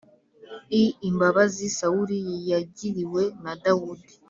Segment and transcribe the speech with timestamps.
[0.81, 2.19] i imbabazi sawuli
[2.51, 4.11] yagiriwe na dawudi,